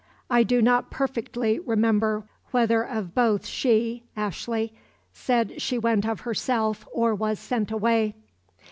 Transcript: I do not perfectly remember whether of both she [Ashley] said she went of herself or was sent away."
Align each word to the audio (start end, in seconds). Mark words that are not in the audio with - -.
I 0.31 0.41
do 0.41 0.63
not 0.63 0.89
perfectly 0.89 1.59
remember 1.59 2.23
whether 2.49 2.81
of 2.83 3.13
both 3.13 3.45
she 3.45 4.01
[Ashley] 4.17 4.73
said 5.13 5.61
she 5.61 5.77
went 5.77 6.07
of 6.07 6.21
herself 6.21 6.87
or 6.91 7.13
was 7.13 7.37
sent 7.37 7.69
away." 7.69 8.15